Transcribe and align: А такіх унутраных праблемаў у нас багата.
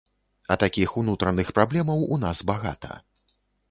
А 0.55 0.57
такіх 0.63 0.95
унутраных 1.03 1.53
праблемаў 1.59 2.05
у 2.17 2.21
нас 2.27 2.45
багата. 2.53 3.01